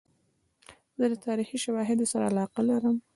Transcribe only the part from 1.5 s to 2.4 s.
شواهدو سره